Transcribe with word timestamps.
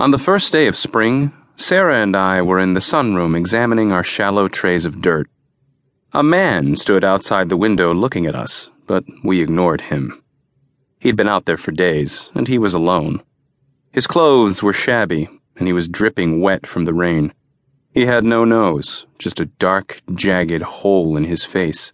On 0.00 0.10
the 0.10 0.18
first 0.18 0.52
day 0.52 0.66
of 0.66 0.76
spring, 0.76 1.32
Sarah 1.56 2.02
and 2.02 2.16
I 2.16 2.42
were 2.42 2.58
in 2.58 2.72
the 2.72 2.80
sunroom 2.80 3.36
examining 3.36 3.92
our 3.92 4.02
shallow 4.02 4.48
trays 4.48 4.84
of 4.84 5.00
dirt. 5.00 5.30
A 6.12 6.22
man 6.22 6.74
stood 6.74 7.04
outside 7.04 7.48
the 7.48 7.56
window 7.56 7.94
looking 7.94 8.26
at 8.26 8.34
us, 8.34 8.70
but 8.88 9.04
we 9.22 9.40
ignored 9.40 9.82
him. 9.82 10.20
He'd 10.98 11.14
been 11.14 11.28
out 11.28 11.44
there 11.44 11.56
for 11.56 11.70
days, 11.70 12.28
and 12.34 12.48
he 12.48 12.58
was 12.58 12.74
alone. 12.74 13.22
His 13.92 14.08
clothes 14.08 14.64
were 14.64 14.72
shabby, 14.72 15.28
and 15.56 15.68
he 15.68 15.72
was 15.72 15.86
dripping 15.86 16.40
wet 16.40 16.66
from 16.66 16.86
the 16.86 16.94
rain. 16.94 17.32
He 17.92 18.06
had 18.06 18.24
no 18.24 18.44
nose, 18.44 19.06
just 19.20 19.38
a 19.38 19.46
dark, 19.46 20.02
jagged 20.12 20.62
hole 20.62 21.16
in 21.16 21.22
his 21.22 21.44
face. 21.44 21.92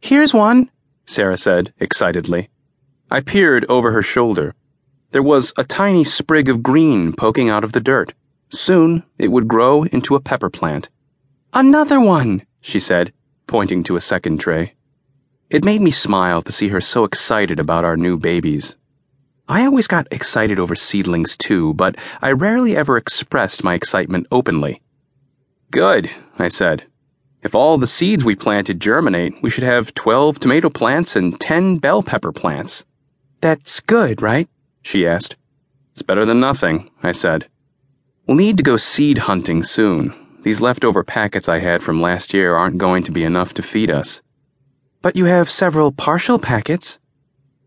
Here's 0.00 0.32
one, 0.32 0.70
Sarah 1.04 1.36
said 1.36 1.72
excitedly. 1.80 2.48
I 3.10 3.22
peered 3.22 3.66
over 3.68 3.90
her 3.90 4.02
shoulder. 4.02 4.54
There 5.12 5.22
was 5.22 5.52
a 5.58 5.64
tiny 5.64 6.04
sprig 6.04 6.48
of 6.48 6.62
green 6.62 7.12
poking 7.12 7.50
out 7.50 7.64
of 7.64 7.72
the 7.72 7.80
dirt. 7.80 8.14
Soon 8.48 9.04
it 9.18 9.28
would 9.28 9.46
grow 9.46 9.84
into 9.84 10.14
a 10.14 10.20
pepper 10.20 10.50
plant. 10.50 10.88
Another 11.52 12.00
one, 12.00 12.46
she 12.62 12.78
said, 12.78 13.12
pointing 13.46 13.84
to 13.84 13.96
a 13.96 14.00
second 14.00 14.40
tray. 14.40 14.74
It 15.50 15.66
made 15.66 15.82
me 15.82 15.90
smile 15.90 16.40
to 16.40 16.52
see 16.52 16.68
her 16.68 16.80
so 16.80 17.04
excited 17.04 17.60
about 17.60 17.84
our 17.84 17.96
new 17.96 18.16
babies. 18.16 18.74
I 19.46 19.66
always 19.66 19.86
got 19.86 20.08
excited 20.10 20.58
over 20.58 20.74
seedlings 20.74 21.36
too, 21.36 21.74
but 21.74 21.96
I 22.22 22.32
rarely 22.32 22.74
ever 22.74 22.96
expressed 22.96 23.62
my 23.62 23.74
excitement 23.74 24.26
openly. 24.32 24.80
Good, 25.70 26.10
I 26.38 26.48
said. 26.48 26.84
If 27.42 27.54
all 27.54 27.76
the 27.76 27.86
seeds 27.86 28.24
we 28.24 28.34
planted 28.34 28.80
germinate, 28.80 29.42
we 29.42 29.50
should 29.50 29.64
have 29.64 29.92
12 29.92 30.38
tomato 30.38 30.70
plants 30.70 31.16
and 31.16 31.38
10 31.38 31.78
bell 31.78 32.02
pepper 32.02 32.32
plants. 32.32 32.84
That's 33.42 33.80
good, 33.80 34.22
right? 34.22 34.48
She 34.82 35.06
asked. 35.06 35.36
It's 35.92 36.02
better 36.02 36.24
than 36.24 36.40
nothing, 36.40 36.90
I 37.02 37.12
said. 37.12 37.48
We'll 38.26 38.36
need 38.36 38.56
to 38.56 38.62
go 38.62 38.76
seed 38.76 39.18
hunting 39.18 39.62
soon. 39.62 40.14
These 40.42 40.60
leftover 40.60 41.04
packets 41.04 41.48
I 41.48 41.58
had 41.60 41.82
from 41.82 42.00
last 42.00 42.34
year 42.34 42.56
aren't 42.56 42.78
going 42.78 43.02
to 43.04 43.12
be 43.12 43.24
enough 43.24 43.54
to 43.54 43.62
feed 43.62 43.90
us. 43.90 44.22
But 45.00 45.16
you 45.16 45.26
have 45.26 45.50
several 45.50 45.92
partial 45.92 46.38
packets. 46.38 46.98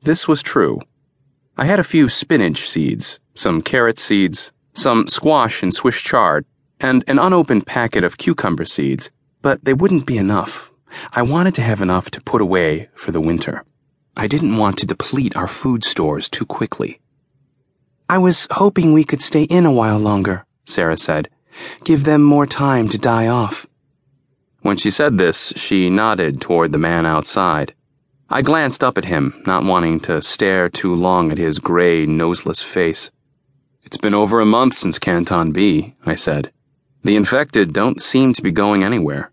This 0.03 0.27
was 0.27 0.43
true. 0.43 0.81
I 1.57 1.65
had 1.65 1.79
a 1.79 1.83
few 1.83 2.09
spinach 2.09 2.69
seeds, 2.69 3.19
some 3.33 3.61
carrot 3.61 3.97
seeds, 3.97 4.51
some 4.73 5.07
squash 5.07 5.63
and 5.63 5.73
Swiss 5.73 6.01
chard, 6.01 6.45
and 6.79 7.03
an 7.07 7.19
unopened 7.19 7.65
packet 7.65 8.03
of 8.03 8.17
cucumber 8.17 8.65
seeds, 8.65 9.09
but 9.41 9.63
they 9.63 9.73
wouldn't 9.73 10.05
be 10.05 10.17
enough. 10.17 10.69
I 11.13 11.21
wanted 11.21 11.55
to 11.55 11.61
have 11.61 11.81
enough 11.81 12.11
to 12.11 12.21
put 12.21 12.41
away 12.41 12.89
for 12.93 13.11
the 13.11 13.21
winter. 13.21 13.63
I 14.17 14.27
didn't 14.27 14.57
want 14.57 14.77
to 14.79 14.85
deplete 14.85 15.35
our 15.35 15.47
food 15.47 15.83
stores 15.83 16.29
too 16.29 16.45
quickly. 16.45 16.99
I 18.07 18.19
was 18.19 18.47
hoping 18.51 18.93
we 18.93 19.03
could 19.03 19.21
stay 19.21 19.43
in 19.43 19.65
a 19.65 19.71
while 19.71 19.97
longer, 19.97 20.45
Sarah 20.63 20.97
said. 20.97 21.29
Give 21.83 22.03
them 22.03 22.21
more 22.21 22.45
time 22.45 22.87
to 22.89 22.97
die 22.97 23.27
off. 23.27 23.65
When 24.61 24.77
she 24.77 24.91
said 24.91 25.17
this, 25.17 25.53
she 25.55 25.89
nodded 25.89 26.41
toward 26.41 26.71
the 26.71 26.77
man 26.77 27.05
outside. 27.05 27.73
I 28.29 28.41
glanced 28.41 28.83
up 28.83 28.97
at 28.97 29.05
him, 29.05 29.41
not 29.45 29.63
wanting 29.63 29.99
to 30.01 30.21
stare 30.21 30.69
too 30.69 30.93
long 30.93 31.31
at 31.31 31.37
his 31.37 31.59
gray, 31.59 32.05
noseless 32.05 32.61
face. 32.61 33.11
It's 33.83 33.97
been 33.97 34.15
over 34.15 34.39
a 34.39 34.45
month 34.45 34.75
since 34.75 34.97
Canton 34.97 35.51
B, 35.51 35.95
I 36.05 36.15
said. 36.15 36.51
The 37.03 37.15
infected 37.15 37.73
don't 37.73 38.01
seem 38.01 38.33
to 38.33 38.41
be 38.41 38.51
going 38.51 38.83
anywhere. 38.83 39.31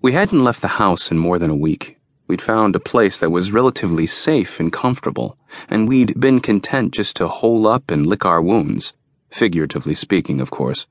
We 0.00 0.12
hadn't 0.12 0.42
left 0.42 0.60
the 0.60 0.82
house 0.82 1.12
in 1.12 1.18
more 1.18 1.38
than 1.38 1.50
a 1.50 1.54
week. 1.54 1.98
We'd 2.26 2.42
found 2.42 2.74
a 2.74 2.80
place 2.80 3.18
that 3.18 3.30
was 3.30 3.52
relatively 3.52 4.06
safe 4.06 4.60
and 4.60 4.72
comfortable, 4.72 5.36
and 5.68 5.88
we'd 5.88 6.18
been 6.18 6.40
content 6.40 6.92
just 6.92 7.16
to 7.16 7.28
hole 7.28 7.66
up 7.66 7.90
and 7.90 8.06
lick 8.06 8.24
our 8.24 8.40
wounds, 8.40 8.92
figuratively 9.30 9.94
speaking, 9.94 10.40
of 10.40 10.50
course. 10.50 10.86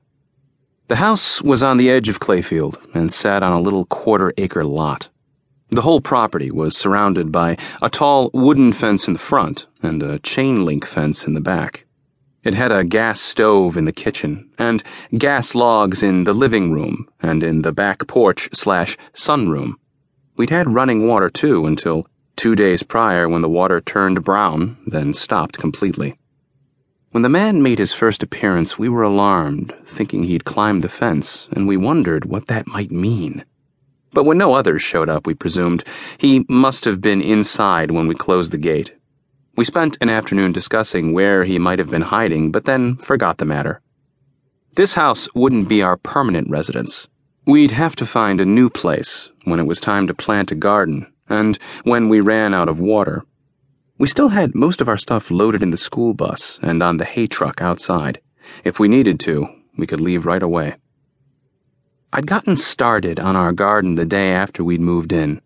The 0.88 0.96
house 0.96 1.40
was 1.40 1.62
on 1.62 1.78
the 1.78 1.90
edge 1.90 2.08
of 2.08 2.20
Clayfield 2.20 2.76
and 2.94 3.12
sat 3.12 3.42
on 3.42 3.52
a 3.52 3.60
little 3.60 3.86
quarter 3.86 4.32
acre 4.36 4.64
lot. 4.64 5.08
The 5.70 5.82
whole 5.82 6.02
property 6.02 6.50
was 6.50 6.76
surrounded 6.76 7.32
by 7.32 7.56
a 7.80 7.88
tall 7.88 8.30
wooden 8.34 8.74
fence 8.74 9.06
in 9.06 9.14
the 9.14 9.18
front 9.18 9.66
and 9.82 10.02
a 10.02 10.18
chain 10.18 10.66
link 10.66 10.84
fence 10.84 11.26
in 11.26 11.32
the 11.32 11.40
back. 11.40 11.86
It 12.44 12.54
had 12.54 12.72
a 12.72 12.84
gas 12.84 13.20
stove 13.20 13.76
in 13.76 13.86
the 13.86 13.92
kitchen 13.92 14.50
and 14.58 14.82
gas 15.16 15.54
logs 15.54 16.02
in 16.02 16.24
the 16.24 16.34
living 16.34 16.72
room 16.72 17.08
and 17.20 17.42
in 17.42 17.62
the 17.62 17.72
back 17.72 18.06
porch 18.06 18.50
slash 18.52 18.98
sunroom. 19.14 19.76
We'd 20.36 20.50
had 20.50 20.74
running 20.74 21.06
water 21.06 21.28
too 21.28 21.66
until 21.66 22.06
two 22.36 22.54
days 22.54 22.82
prior 22.82 23.28
when 23.28 23.42
the 23.42 23.48
water 23.48 23.80
turned 23.80 24.24
brown, 24.24 24.78
then 24.86 25.12
stopped 25.12 25.58
completely. 25.58 26.18
When 27.10 27.22
the 27.22 27.28
man 27.28 27.62
made 27.62 27.78
his 27.78 27.92
first 27.92 28.22
appearance, 28.22 28.78
we 28.78 28.88
were 28.88 29.02
alarmed, 29.02 29.74
thinking 29.86 30.24
he'd 30.24 30.46
climbed 30.46 30.80
the 30.80 30.88
fence, 30.88 31.48
and 31.52 31.68
we 31.68 31.76
wondered 31.76 32.24
what 32.24 32.46
that 32.46 32.66
might 32.66 32.90
mean. 32.90 33.44
But 34.14 34.24
when 34.24 34.38
no 34.38 34.54
others 34.54 34.82
showed 34.82 35.10
up, 35.10 35.26
we 35.26 35.34
presumed 35.34 35.84
he 36.16 36.46
must 36.48 36.86
have 36.86 37.02
been 37.02 37.20
inside 37.20 37.90
when 37.90 38.08
we 38.08 38.14
closed 38.14 38.52
the 38.52 38.58
gate. 38.58 38.94
We 39.56 39.66
spent 39.66 39.98
an 40.00 40.08
afternoon 40.08 40.52
discussing 40.52 41.12
where 41.12 41.44
he 41.44 41.58
might 41.58 41.78
have 41.78 41.90
been 41.90 42.02
hiding, 42.02 42.50
but 42.50 42.64
then 42.64 42.96
forgot 42.96 43.36
the 43.36 43.44
matter. 43.44 43.82
This 44.74 44.94
house 44.94 45.28
wouldn't 45.34 45.68
be 45.68 45.82
our 45.82 45.98
permanent 45.98 46.48
residence. 46.48 47.06
We'd 47.44 47.72
have 47.72 47.94
to 47.96 48.06
find 48.06 48.40
a 48.40 48.46
new 48.46 48.70
place 48.70 49.28
when 49.44 49.60
it 49.60 49.66
was 49.66 49.80
time 49.80 50.06
to 50.06 50.14
plant 50.14 50.52
a 50.52 50.54
garden 50.54 51.06
and 51.28 51.58
when 51.84 52.08
we 52.08 52.20
ran 52.20 52.54
out 52.54 52.68
of 52.68 52.80
water. 52.80 53.24
We 53.98 54.08
still 54.08 54.28
had 54.28 54.54
most 54.54 54.80
of 54.80 54.88
our 54.88 54.96
stuff 54.96 55.30
loaded 55.30 55.62
in 55.62 55.70
the 55.70 55.76
school 55.76 56.14
bus 56.14 56.58
and 56.62 56.82
on 56.82 56.96
the 56.96 57.04
hay 57.04 57.26
truck 57.26 57.62
outside. 57.62 58.20
If 58.64 58.78
we 58.78 58.88
needed 58.88 59.20
to, 59.20 59.48
we 59.76 59.86
could 59.86 60.00
leave 60.00 60.26
right 60.26 60.42
away. 60.42 60.76
I'd 62.12 62.26
gotten 62.26 62.56
started 62.56 63.18
on 63.18 63.36
our 63.36 63.52
garden 63.52 63.94
the 63.94 64.04
day 64.04 64.32
after 64.32 64.62
we'd 64.62 64.80
moved 64.80 65.12
in. 65.12 65.40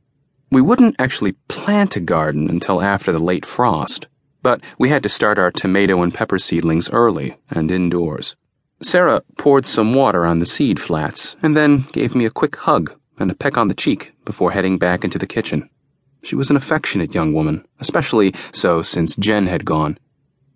We 0.51 0.61
wouldn't 0.61 0.97
actually 0.99 1.33
plant 1.49 1.97
a 1.97 2.01
garden 2.01 2.49
until 2.49 2.83
after 2.83 3.13
the 3.13 3.19
late 3.19 3.47
frost, 3.47 4.07
but 4.43 4.61
we 4.79 4.89
had 4.89 5.03
to 5.03 5.09
start 5.09 5.39
our 5.39 5.51
tomato 5.51 6.03
and 6.03 6.15
pepper 6.15 6.39
seedlings 6.39 6.91
early 6.91 7.37
and 7.51 7.71
indoors. 7.71 8.37
Sarah 8.83 9.23
poured 9.39 9.67
some 9.67 9.95
water 9.95 10.25
on 10.25 10.39
the 10.39 10.47
seed 10.47 10.81
flats 10.81 11.37
and 11.43 11.57
then 11.57 11.87
gave 11.93 12.15
me 12.15 12.25
a 12.25 12.31
quick 12.31 12.57
hug 12.57 12.95
and 13.19 13.31
a 13.31 13.35
peck 13.35 13.57
on 13.57 13.69
the 13.69 13.75
cheek 13.75 14.13
before 14.25 14.53
heading 14.53 14.79
back 14.79 15.05
into 15.05 15.19
the 15.19 15.27
kitchen. 15.27 15.69
She 16.23 16.35
was 16.35 16.51
an 16.51 16.57
affectionate 16.57 17.15
young 17.15 17.33
woman, 17.33 17.67
especially 17.79 18.35
so 18.53 18.83
since 18.83 19.17
Jen 19.17 19.47
had 19.47 19.65
gone. 19.65 19.99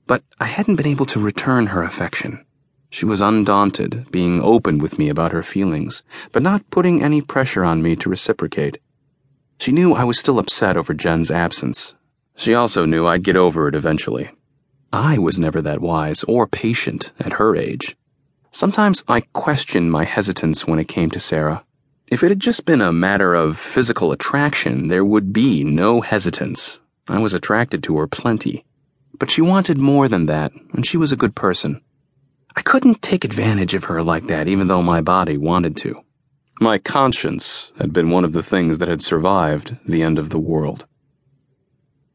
But 0.07 0.23
I 0.41 0.47
hadn't 0.47 0.77
been 0.77 0.87
able 0.87 1.07
to 1.07 1.21
return 1.21 1.69
her 1.69 1.83
affection. 1.83 2.45
She 2.91 3.07
was 3.07 3.21
undaunted, 3.21 4.11
being 4.11 4.43
open 4.43 4.79
with 4.79 4.99
me 4.99 5.09
about 5.09 5.31
her 5.31 5.45
feelings, 5.45 6.03
but 6.33 6.43
not 6.43 6.69
putting 6.71 7.03
any 7.03 7.21
pressure 7.23 7.65
on 7.65 7.83
me 7.83 7.95
to 7.97 8.09
reciprocate. 8.09 8.79
She 9.61 9.71
knew 9.71 9.95
I 9.95 10.03
was 10.03 10.19
still 10.19 10.41
upset 10.41 10.77
over 10.77 10.93
Jen's 10.93 11.31
absence. 11.31 11.95
She 12.35 12.55
also 12.55 12.85
knew 12.85 13.07
I'd 13.07 13.23
get 13.23 13.37
over 13.37 13.69
it 13.69 13.77
eventually. 13.77 14.31
I 14.93 15.19
was 15.19 15.39
never 15.39 15.63
that 15.63 15.81
wise 15.81 16.25
or 16.25 16.49
patient 16.49 17.13
at 17.21 17.35
her 17.35 17.55
age. 17.55 17.97
Sometimes 18.51 19.05
I 19.07 19.21
questioned 19.21 19.93
my 19.93 20.05
hesitance 20.05 20.67
when 20.67 20.81
it 20.81 20.89
came 20.89 21.11
to 21.11 21.21
Sarah. 21.21 21.65
If 22.11 22.25
it 22.25 22.31
had 22.31 22.41
just 22.41 22.65
been 22.65 22.81
a 22.81 22.93
matter 22.93 23.35
of 23.35 23.57
physical 23.57 24.11
attraction, 24.11 24.89
there 24.89 25.05
would 25.05 25.33
be 25.33 25.63
no 25.63 26.01
hesitance. 26.01 26.81
I 27.09 27.21
was 27.21 27.35
attracted 27.35 27.85
to 27.85 27.99
her 27.99 28.09
plenty. 28.09 28.65
But 29.17 29.31
she 29.31 29.41
wanted 29.41 29.79
more 29.79 30.09
than 30.09 30.27
that, 30.27 30.51
and 30.73 30.85
she 30.85 30.97
was 30.97 31.13
a 31.13 31.17
good 31.17 31.37
person. 31.37 31.81
I 32.57 32.63
couldn't 32.63 33.01
take 33.01 33.25
advantage 33.25 33.75
of 33.75 33.85
her 33.85 34.03
like 34.03 34.27
that, 34.27 34.49
even 34.49 34.67
though 34.67 34.83
my 34.83 35.01
body 35.01 35.37
wanted 35.37 35.77
to. 35.79 36.03
My 36.61 36.79
conscience 36.79 37.71
had 37.79 37.93
been 37.93 38.11
one 38.11 38.25
of 38.25 38.33
the 38.33 38.43
things 38.43 38.79
that 38.79 38.89
had 38.89 39.01
survived 39.01 39.77
the 39.87 40.03
end 40.03 40.19
of 40.19 40.31
the 40.31 40.39
world. 40.41 40.87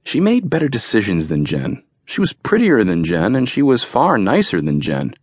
She 0.04 0.20
made 0.20 0.50
better 0.50 0.68
decisions 0.68 1.30
than 1.30 1.46
Jen. 1.46 1.84
She 2.04 2.20
was 2.20 2.34
prettier 2.34 2.84
than 2.84 3.06
Jen, 3.06 3.34
and 3.34 3.48
she 3.48 3.62
was 3.62 3.86
far 3.86 4.18
nicer 4.18 4.62
than 4.62 4.82
Jen. 4.82 5.16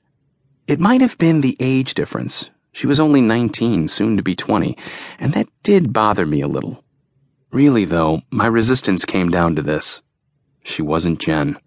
It 0.67 0.81
might 0.81 1.02
have 1.02 1.19
been 1.19 1.43
the 1.43 1.58
age 1.61 1.93
difference. 1.93 2.49
She 2.72 2.86
was 2.86 2.98
only 2.98 3.20
19, 3.20 3.88
soon 3.88 4.16
to 4.16 4.22
be 4.22 4.34
20, 4.34 4.76
and 5.19 5.32
that 5.34 5.48
did 5.62 5.92
bother 5.92 6.26
me 6.26 6.40
a 6.40 6.48
little. 6.48 6.82
Really, 7.52 7.84
though, 7.84 8.22
my 8.30 8.46
resistance 8.46 9.04
came 9.04 9.30
down 9.30 9.56
to 9.56 9.62
this. 9.62 10.00
She 10.64 10.80
wasn't 10.80 11.20
Jen. 11.20 11.58